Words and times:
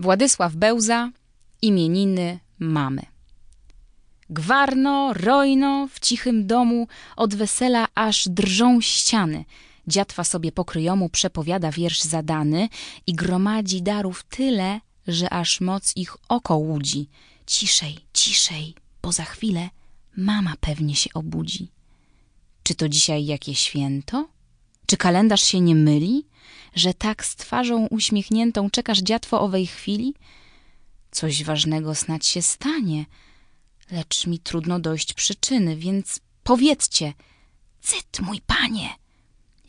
Władysław 0.00 0.54
Bełza, 0.56 1.10
imieniny 1.62 2.38
mamy. 2.58 3.02
Gwarno, 4.30 5.12
rojno, 5.12 5.88
w 5.92 6.00
cichym 6.00 6.46
domu, 6.46 6.88
od 7.16 7.34
wesela 7.34 7.86
aż 7.94 8.28
drżą 8.28 8.80
ściany. 8.80 9.44
Dziatwa 9.86 10.24
sobie 10.24 10.52
pokryjomu 10.52 11.08
przepowiada 11.08 11.70
wiersz 11.70 12.02
zadany 12.02 12.68
i 13.06 13.14
gromadzi 13.14 13.82
darów 13.82 14.22
tyle, 14.22 14.80
że 15.06 15.30
aż 15.30 15.60
moc 15.60 15.96
ich 15.96 16.16
oko 16.28 16.56
łudzi. 16.56 17.08
Ciszej, 17.46 17.98
ciszej, 18.12 18.74
bo 19.02 19.12
za 19.12 19.24
chwilę 19.24 19.70
mama 20.16 20.54
pewnie 20.60 20.96
się 20.96 21.10
obudzi. 21.14 21.68
Czy 22.62 22.74
to 22.74 22.88
dzisiaj 22.88 23.26
jakie 23.26 23.54
święto? 23.54 24.28
Czy 24.90 24.96
kalendarz 24.96 25.42
się 25.42 25.60
nie 25.60 25.74
myli? 25.74 26.26
Że 26.74 26.94
tak 26.94 27.24
z 27.24 27.36
twarzą 27.36 27.86
uśmiechniętą 27.86 28.70
czekasz 28.70 28.98
dziatwo 28.98 29.40
owej 29.40 29.66
chwili? 29.66 30.14
Coś 31.10 31.44
ważnego 31.44 31.94
snać 31.94 32.26
się 32.26 32.42
stanie, 32.42 33.06
lecz 33.90 34.26
mi 34.26 34.38
trudno 34.38 34.80
dojść 34.80 35.14
przyczyny, 35.14 35.76
więc 35.76 36.20
powiedzcie, 36.42 37.14
cyt, 37.80 38.20
mój 38.20 38.40
panie, 38.46 38.88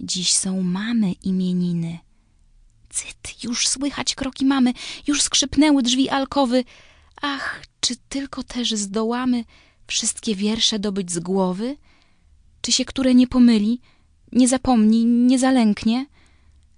dziś 0.00 0.32
są 0.32 0.62
mamy 0.62 1.12
imieniny. 1.12 1.98
Cyt, 2.90 3.44
już 3.44 3.68
słychać 3.68 4.14
kroki 4.14 4.44
mamy, 4.44 4.72
już 5.06 5.22
skrzypnęły 5.22 5.82
drzwi 5.82 6.08
alkowy. 6.08 6.64
Ach, 7.22 7.62
czy 7.80 7.96
tylko 8.08 8.42
też 8.42 8.70
zdołamy 8.70 9.44
wszystkie 9.86 10.34
wiersze 10.34 10.78
dobyć 10.78 11.12
z 11.12 11.18
głowy? 11.18 11.76
Czy 12.62 12.72
się 12.72 12.84
które 12.84 13.14
nie 13.14 13.26
pomyli, 13.26 13.80
nie 14.32 14.48
zapomni, 14.48 15.04
nie 15.04 15.38
zalęknie? 15.38 16.06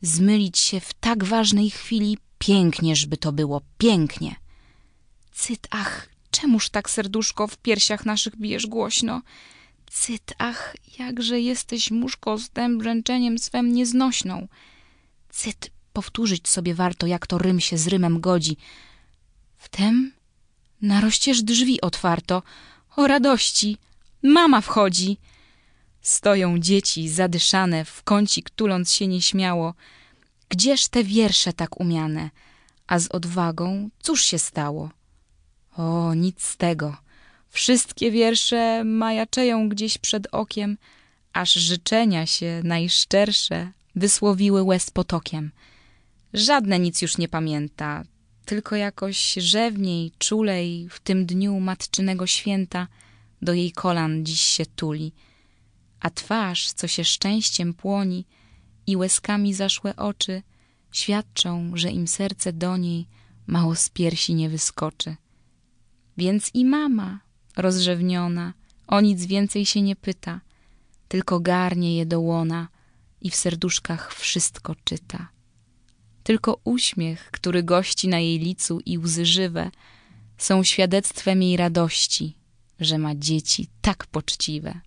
Zmylić 0.03 0.59
się 0.59 0.81
w 0.81 0.95
tak 0.95 1.25
ważnej 1.25 1.71
chwili 1.71 2.19
pięknieżby 2.39 3.17
to 3.17 3.33
było, 3.33 3.61
pięknie. 3.79 4.37
Cyt, 5.33 5.69
ach, 5.71 6.09
czemuż 6.31 6.71
tak 6.71 6.91
serduszko 6.91 7.47
w 7.47 7.57
piersiach 7.57 8.07
naszych 8.07 8.37
bijesz 8.37 8.67
głośno? 8.67 9.23
Cyt, 9.91 10.35
ach, 10.39 10.77
jakże 10.99 11.41
jesteś 11.41 11.91
muszko 11.91 12.39
z 12.39 12.51
tym 12.51 12.79
brzęczeniem 12.79 13.39
swem 13.39 13.73
nieznośną. 13.73 14.49
Cyt, 15.29 15.71
powtórzyć 15.93 16.49
sobie 16.49 16.75
warto, 16.75 17.07
jak 17.07 17.27
to 17.27 17.39
rym 17.39 17.61
się 17.61 17.79
z 17.79 17.87
rymem 17.87 18.21
godzi. 18.21 18.57
Wtem 19.57 20.13
naroścież 20.83 21.43
drzwi 21.43 21.81
otwarto. 21.81 22.43
O 22.97 23.07
radości, 23.07 23.77
mama 24.23 24.61
wchodzi. 24.61 25.19
Stoją 26.03 26.59
dzieci 26.59 27.09
zadyszane, 27.09 27.85
w 27.85 28.03
kącik 28.03 28.51
tuląc 28.51 28.93
się 28.93 29.07
nieśmiało. 29.07 29.75
Gdzież 30.49 30.89
te 30.89 31.05
wiersze 31.05 31.53
tak 31.53 31.81
umiane? 31.81 32.31
A 32.87 32.99
z 32.99 33.09
odwagą 33.09 33.91
cóż 34.03 34.25
się 34.25 34.39
stało? 34.39 34.91
O, 35.77 36.15
nic 36.15 36.43
z 36.43 36.57
tego. 36.57 36.97
Wszystkie 37.49 38.11
wiersze 38.11 38.85
majaczeją 38.85 39.69
gdzieś 39.69 39.99
przed 39.99 40.29
okiem, 40.33 40.79
aż 41.33 41.53
życzenia 41.53 42.27
się 42.27 42.61
najszczersze 42.65 43.73
wysłowiły 43.97 44.63
łez 44.63 44.91
potokiem. 44.91 45.51
Żadne 46.35 46.79
nic 46.79 47.03
już 47.03 47.19
nie 47.19 47.29
pamięta, 47.29 48.05
tylko 48.45 48.77
jakoś 48.77 49.33
rzewniej, 49.33 50.13
czulej 50.19 50.89
w 50.91 51.01
tym 51.01 51.27
dniu 51.27 51.61
matczynego 51.61 52.27
święta 52.27 52.89
do 53.43 53.53
jej 53.53 53.73
kolan 53.73 54.25
dziś 54.25 54.41
się 54.41 54.67
tuli. 54.67 55.13
A 56.03 56.11
twarz, 56.11 56.73
co 56.73 56.89
się 56.89 57.05
szczęściem 57.05 57.75
płoni 57.75 58.25
i 58.87 58.97
łezkami 58.97 59.55
zaszłe 59.55 59.97
oczy, 59.97 60.43
świadczą, 60.93 61.71
że 61.75 61.91
im 61.91 62.09
serce 62.09 62.53
do 62.53 62.77
niej 62.77 63.07
mało 63.47 63.75
z 63.75 63.89
piersi 63.89 64.35
nie 64.35 64.49
wyskoczy. 64.49 65.17
Więc 66.17 66.51
i 66.55 66.65
mama, 66.65 67.21
rozrzewniona, 67.57 68.55
o 68.87 69.01
nic 69.01 69.27
więcej 69.27 69.67
się 69.67 69.83
nie 69.83 69.97
pyta, 69.97 70.41
tylko 71.09 71.41
garnie 71.41 71.97
je 71.97 72.07
do 72.07 72.21
łona 72.21 72.69
i 73.21 73.31
w 73.31 73.37
serduszkach 73.37 74.15
wszystko 74.15 74.75
czyta. 74.85 75.29
Tylko 76.23 76.61
uśmiech, 76.65 77.31
który 77.31 77.63
gości 77.63 78.09
na 78.09 78.19
jej 78.19 78.39
licu 78.39 78.81
i 78.87 78.99
łzy 78.99 79.27
żywe, 79.27 79.71
są 80.39 80.65
świadectwem 80.65 81.43
jej 81.43 81.57
radości, 81.57 82.37
że 82.81 82.99
ma 82.99 83.15
dzieci 83.15 83.69
tak 83.81 84.07
poczciwe. 84.07 84.81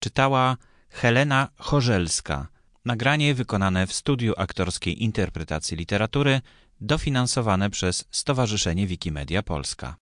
Czytała 0.00 0.56
Helena 0.90 1.48
Chorzelska. 1.56 2.46
Nagranie 2.84 3.34
wykonane 3.34 3.86
w 3.86 3.92
studiu 3.92 4.34
aktorskiej 4.36 5.02
interpretacji 5.02 5.76
literatury, 5.76 6.40
dofinansowane 6.80 7.70
przez 7.70 8.04
Stowarzyszenie 8.10 8.86
Wikimedia 8.86 9.42
Polska. 9.42 9.96